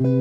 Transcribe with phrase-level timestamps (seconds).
[0.00, 0.14] Buenas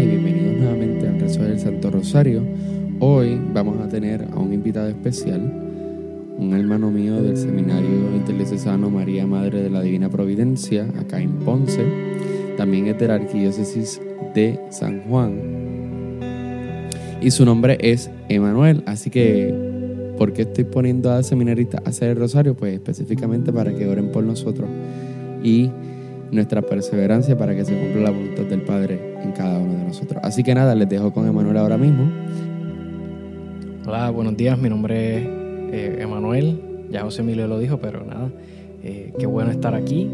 [0.00, 2.42] y bienvenidos nuevamente al rezo del Santo Rosario.
[3.00, 5.42] Hoy vamos a tener a un invitado especial,
[6.38, 11.84] un hermano mío del Seminario Interdiocesano María Madre de la Divina Providencia, acá en Ponce.
[12.56, 14.00] También es de la Arquidiócesis
[14.34, 15.42] de San Juan.
[17.20, 19.71] Y su nombre es Emanuel, así que
[20.22, 22.54] ¿por qué estoy poniendo a seminaristas a hacer el rosario?
[22.54, 24.70] Pues específicamente para que oren por nosotros
[25.42, 25.68] y
[26.30, 30.22] nuestra perseverancia para que se cumpla la voluntad del Padre en cada uno de nosotros.
[30.22, 32.08] Así que nada, les dejo con Emanuel ahora mismo.
[33.84, 35.24] Hola, buenos días, mi nombre es
[35.72, 38.30] eh, Emanuel, ya José Emilio lo dijo, pero nada,
[38.84, 40.08] eh, qué bueno estar aquí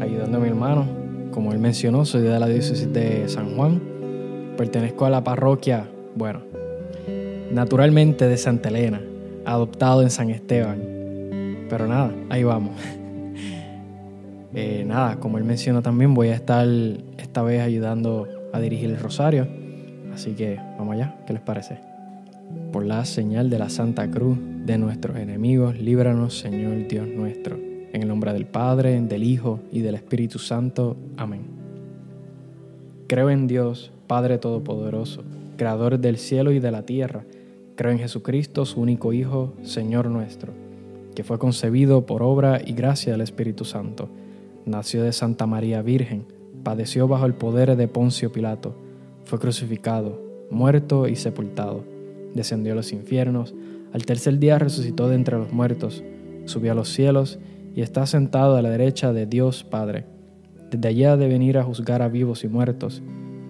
[0.00, 0.86] ayudando a mi hermano.
[1.32, 3.78] Como él mencionó, soy de la diócesis de San Juan,
[4.56, 5.86] pertenezco a la parroquia,
[6.16, 6.40] bueno,
[7.52, 9.02] naturalmente de Santa Elena,
[9.44, 10.78] adoptado en San Esteban,
[11.68, 12.72] pero nada, ahí vamos.
[14.52, 16.66] Eh, nada, como él mencionó también, voy a estar
[17.18, 19.46] esta vez ayudando a dirigir el rosario.
[20.12, 21.78] Así que vamos allá, ¿qué les parece?
[22.72, 27.58] Por la señal de la Santa Cruz de nuestros enemigos, líbranos, Señor Dios nuestro.
[27.92, 30.96] En el nombre del Padre, del Hijo y del Espíritu Santo.
[31.16, 31.42] Amén.
[33.06, 35.22] Creo en Dios, Padre Todopoderoso,
[35.56, 37.24] Creador del cielo y de la tierra.
[37.80, 40.52] Creo en Jesucristo, su único Hijo, Señor nuestro,
[41.14, 44.10] que fue concebido por obra y gracia del Espíritu Santo
[44.66, 46.26] nació de Santa María Virgen,
[46.62, 48.76] padeció bajo el poder de Poncio Pilato,
[49.24, 50.20] fue crucificado,
[50.50, 51.82] muerto y sepultado,
[52.34, 53.54] descendió a los infiernos,
[53.94, 56.04] al tercer día resucitó de entre los muertos,
[56.44, 57.38] subió a los cielos
[57.74, 60.04] y está sentado a la derecha de Dios Padre.
[60.70, 63.02] Desde allá de venir a juzgar a vivos y muertos.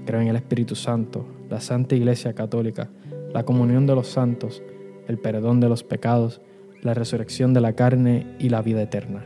[0.07, 2.91] Creo en el Espíritu Santo, la Santa Iglesia Católica,
[3.33, 4.63] la comunión de los santos,
[5.07, 6.41] el perdón de los pecados,
[6.83, 9.25] la resurrección de la carne y la vida eterna.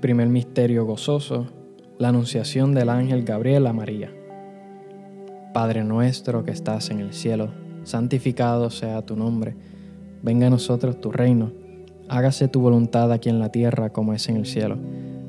[0.00, 1.46] Primer misterio gozoso,
[1.98, 4.12] la anunciación del ángel Gabriel a María.
[5.52, 7.48] Padre nuestro que estás en el cielo,
[7.82, 9.56] santificado sea tu nombre,
[10.22, 11.52] venga a nosotros tu reino,
[12.08, 14.76] hágase tu voluntad aquí en la tierra como es en el cielo.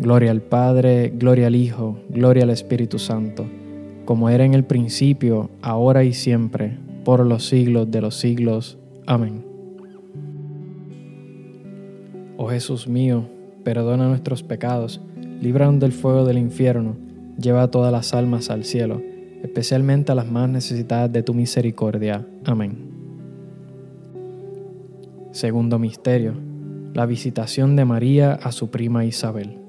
[0.00, 3.44] Gloria al Padre, gloria al Hijo, gloria al Espíritu Santo,
[4.06, 8.78] como era en el principio, ahora y siempre, por los siglos de los siglos.
[9.04, 9.44] Amén.
[12.38, 13.28] Oh Jesús mío,
[13.62, 15.02] perdona nuestros pecados,
[15.42, 16.96] líbranos del fuego del infierno,
[17.38, 19.02] lleva todas las almas al cielo,
[19.42, 22.26] especialmente a las más necesitadas de tu misericordia.
[22.46, 22.90] Amén.
[25.32, 26.32] Segundo Misterio.
[26.94, 29.59] La visitación de María a su prima Isabel.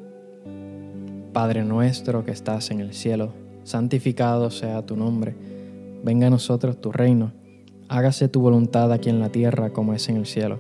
[1.34, 3.32] Padre nuestro que estás en el cielo,
[3.64, 5.34] santificado sea tu nombre,
[6.04, 7.32] venga a nosotros tu reino,
[7.88, 10.60] hágase tu voluntad aquí en la tierra como es en el cielo.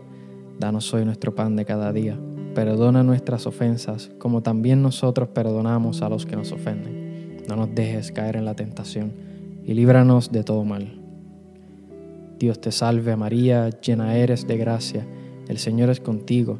[0.59, 2.17] Danos hoy nuestro pan de cada día.
[2.55, 7.43] Perdona nuestras ofensas, como también nosotros perdonamos a los que nos ofenden.
[7.49, 9.11] No nos dejes caer en la tentación,
[9.65, 11.01] y líbranos de todo mal.
[12.39, 15.05] Dios te salve María, llena eres de gracia,
[15.49, 16.59] el Señor es contigo,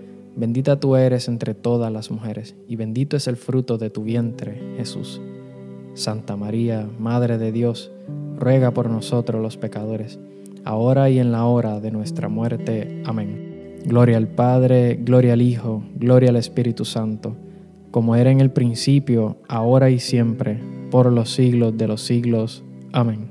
[0.35, 4.75] bendita tú eres entre todas las mujeres, y bendito es el fruto de tu vientre,
[4.77, 5.21] Jesús.
[5.93, 7.91] Santa María, Madre de Dios,
[8.37, 10.19] ruega por nosotros los pecadores,
[10.63, 13.03] ahora y en la hora de nuestra muerte.
[13.05, 13.79] Amén.
[13.85, 17.35] Gloria al Padre, gloria al Hijo, gloria al Espíritu Santo,
[17.89, 20.59] como era en el principio, ahora y siempre,
[20.91, 22.63] por los siglos de los siglos.
[22.93, 23.29] Amén.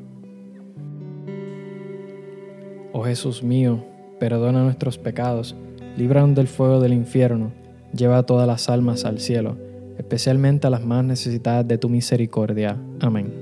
[2.93, 3.85] Oh Jesús mío,
[4.19, 5.55] perdona nuestros pecados,
[5.97, 7.53] líbranos del fuego del infierno,
[7.95, 9.57] lleva todas las almas al cielo,
[9.99, 12.77] especialmente a las más necesitadas de tu misericordia.
[13.01, 13.33] Amén.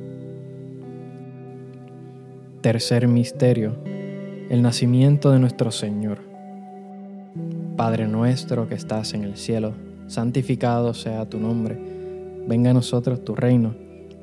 [2.61, 3.77] Tercer misterio,
[4.51, 6.19] el nacimiento de nuestro Señor.
[7.77, 9.75] Padre nuestro que estás en el cielo,
[10.09, 11.79] santificado sea tu nombre,
[12.49, 13.75] venga a nosotros tu reino,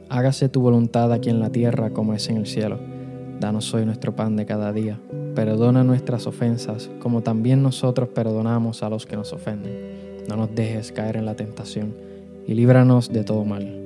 [0.10, 2.79] hágase tu voluntad aquí en la tierra como es en el cielo.
[3.39, 5.00] Danos hoy nuestro pan de cada día.
[5.36, 10.25] Perdona nuestras ofensas, como también nosotros perdonamos a los que nos ofenden.
[10.30, 11.94] No nos dejes caer en la tentación,
[12.48, 13.86] y líbranos de todo mal.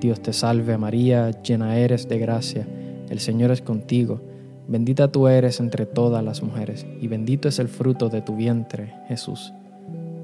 [0.00, 2.66] Dios te salve María, llena eres de gracia,
[3.10, 4.22] el Señor es contigo.
[4.66, 8.94] Bendita tú eres entre todas las mujeres, y bendito es el fruto de tu vientre,
[9.08, 9.52] Jesús.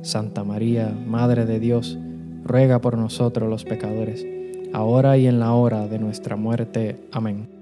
[0.01, 1.99] Santa María, Madre de Dios,
[2.45, 4.27] ruega por nosotros los pecadores,
[4.73, 6.97] ahora y en la hora de nuestra muerte.
[7.13, 7.62] Amén.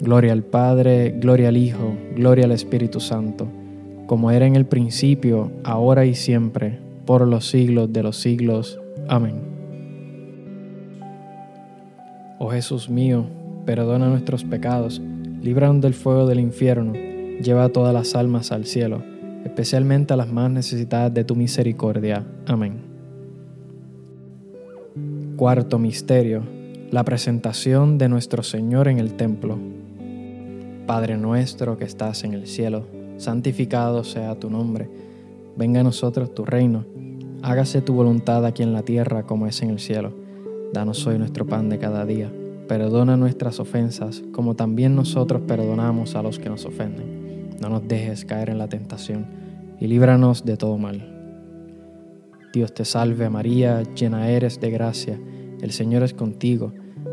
[0.00, 3.46] Gloria al Padre, gloria al Hijo, gloria al Espíritu Santo,
[4.06, 8.80] como era en el principio, ahora y siempre, por los siglos de los siglos.
[9.08, 9.34] Amén.
[12.38, 13.26] Oh Jesús mío,
[13.66, 15.02] perdona nuestros pecados,
[15.42, 16.94] líbranos del fuego del infierno,
[17.42, 19.02] lleva a todas las almas al cielo,
[19.44, 22.24] especialmente a las más necesitadas de tu misericordia.
[22.46, 22.80] Amén.
[25.36, 26.42] Cuarto Misterio.
[26.90, 29.58] La presentación de nuestro Señor en el templo.
[30.86, 34.88] Padre nuestro que estás en el cielo, santificado sea tu nombre,
[35.56, 36.84] venga a nosotros tu reino,
[37.42, 40.12] hágase tu voluntad aquí en la tierra como es en el cielo.
[40.72, 42.32] Danos hoy nuestro pan de cada día,
[42.66, 47.56] perdona nuestras ofensas como también nosotros perdonamos a los que nos ofenden.
[47.60, 49.26] No nos dejes caer en la tentación
[49.78, 51.16] y líbranos de todo mal.
[52.52, 55.20] Dios te salve María, llena eres de gracia,
[55.60, 56.72] el Señor es contigo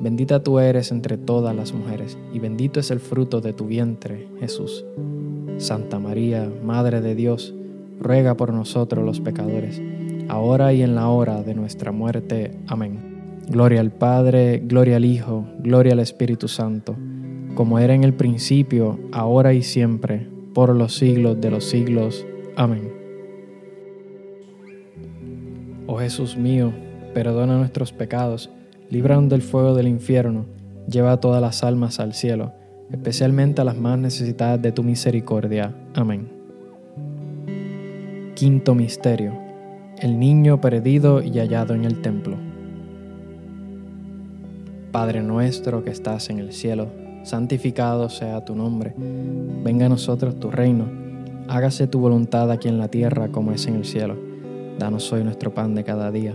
[0.00, 4.28] bendita tú eres entre todas las mujeres, y bendito es el fruto de tu vientre,
[4.40, 4.84] Jesús.
[5.58, 7.54] Santa María, Madre de Dios,
[8.00, 9.80] ruega por nosotros los pecadores,
[10.28, 12.52] ahora y en la hora de nuestra muerte.
[12.66, 13.42] Amén.
[13.48, 16.96] Gloria al Padre, gloria al Hijo, gloria al Espíritu Santo,
[17.54, 22.26] como era en el principio, ahora y siempre, por los siglos de los siglos.
[22.56, 22.92] Amén.
[25.86, 26.72] Oh Jesús mío,
[27.12, 28.50] perdona nuestros pecados,
[28.90, 30.46] líbranos del fuego del infierno,
[30.88, 32.52] lleva a todas las almas al cielo,
[32.90, 35.72] especialmente a las más necesitadas de tu misericordia.
[35.94, 36.28] Amén.
[38.34, 39.32] Quinto Misterio.
[39.98, 42.36] El niño perdido y hallado en el templo.
[44.90, 46.88] Padre nuestro que estás en el cielo,
[47.22, 48.94] santificado sea tu nombre,
[49.62, 50.86] venga a nosotros tu reino,
[51.48, 54.16] hágase tu voluntad aquí en la tierra como es en el cielo.
[54.78, 56.34] Danos hoy nuestro pan de cada día,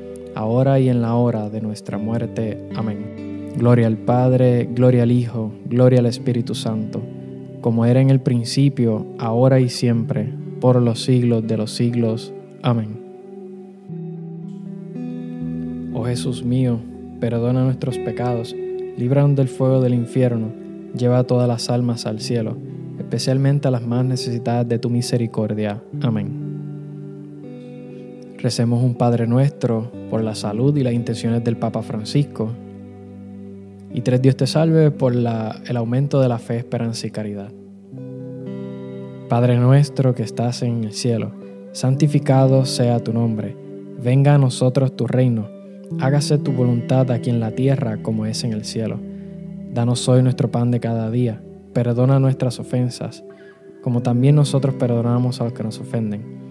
[0.35, 2.57] ahora y en la hora de nuestra muerte.
[2.75, 3.51] Amén.
[3.57, 7.01] Gloria al Padre, gloria al Hijo, gloria al Espíritu Santo,
[7.59, 12.33] como era en el principio, ahora y siempre, por los siglos de los siglos.
[12.61, 13.01] Amén.
[15.93, 16.79] Oh Jesús mío,
[17.19, 18.55] perdona nuestros pecados,
[18.97, 20.51] líbranos del fuego del infierno,
[20.97, 22.57] lleva todas las almas al cielo,
[22.97, 25.83] especialmente a las más necesitadas de tu misericordia.
[26.01, 26.40] Amén.
[28.41, 32.51] Recemos un Padre nuestro por la salud y las intenciones del Papa Francisco
[33.93, 37.51] y tres, Dios te salve por el aumento de la fe, esperanza y caridad.
[39.27, 41.33] Padre nuestro que estás en el cielo,
[41.73, 43.55] santificado sea tu nombre.
[44.01, 45.49] Venga a nosotros tu reino.
[45.99, 48.99] Hágase tu voluntad aquí en la tierra como es en el cielo.
[49.73, 51.41] Danos hoy nuestro pan de cada día.
[51.73, 53.23] Perdona nuestras ofensas,
[53.81, 56.50] como también nosotros perdonamos a los que nos ofenden.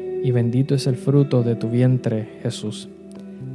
[0.23, 2.89] y bendito es el fruto de tu vientre, Jesús.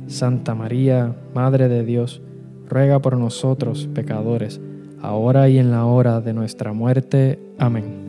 [0.06, 2.22] Santa María, Madre de Dios,
[2.68, 4.60] ruega por nosotros pecadores,
[5.00, 7.38] ahora y en la hora de nuestra muerte.
[7.58, 8.06] Amén.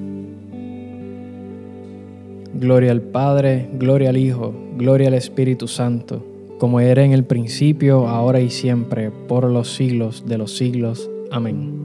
[2.53, 6.25] Gloria al Padre, gloria al Hijo, gloria al Espíritu Santo,
[6.59, 11.09] como era en el principio, ahora y siempre, por los siglos de los siglos.
[11.31, 11.77] Amén.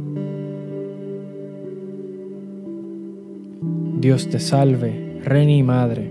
[4.01, 6.11] Dios te salve, Reina y Madre,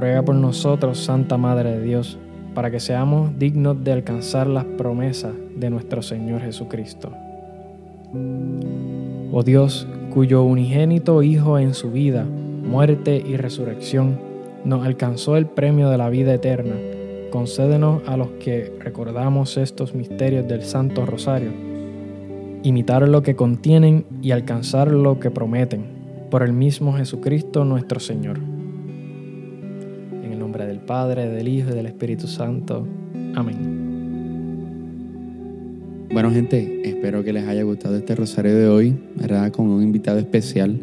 [0.00, 2.18] Ruega por nosotros, Santa Madre de Dios,
[2.54, 7.12] para que seamos dignos de alcanzar las promesas de nuestro Señor Jesucristo.
[9.30, 14.18] Oh Dios, cuyo unigénito Hijo en su vida, muerte y resurrección
[14.64, 16.76] nos alcanzó el premio de la vida eterna,
[17.30, 21.52] concédenos a los que recordamos estos misterios del Santo Rosario,
[22.62, 25.84] imitar lo que contienen y alcanzar lo que prometen,
[26.30, 28.49] por el mismo Jesucristo nuestro Señor.
[30.90, 32.84] Padre, del Hijo y del Espíritu Santo.
[33.36, 33.56] Amén.
[36.12, 39.52] Bueno gente, espero que les haya gustado este rosario de hoy, ¿verdad?
[39.52, 40.80] Con un invitado especial.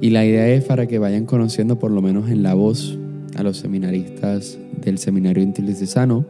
[0.00, 2.96] Y la idea es para que vayan conociendo por lo menos en la voz
[3.34, 6.24] a los seminaristas del Seminario Intilicesano,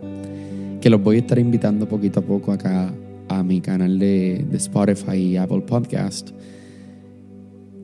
[0.80, 2.94] que los voy a estar invitando poquito a poco acá
[3.28, 6.30] a mi canal de, de Spotify y Apple Podcast,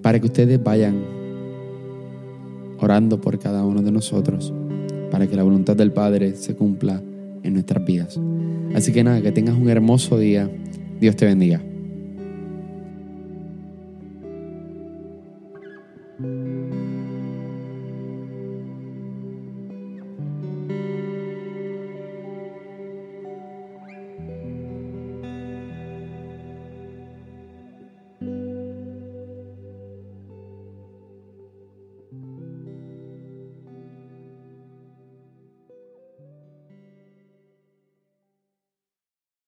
[0.01, 1.05] para que ustedes vayan
[2.81, 4.55] orando por cada uno de nosotros,
[5.11, 7.03] para que la voluntad del Padre se cumpla
[7.43, 8.21] en nuestras vidas.
[8.75, 10.51] Así que nada, que tengas un hermoso día.
[11.01, 11.63] Dios te bendiga.